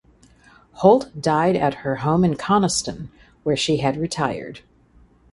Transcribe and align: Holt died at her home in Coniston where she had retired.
Holt 0.71 1.11
died 1.21 1.55
at 1.55 1.75
her 1.85 1.97
home 1.97 2.23
in 2.23 2.35
Coniston 2.35 3.11
where 3.43 3.55
she 3.55 3.77
had 3.77 3.97
retired. 3.97 4.61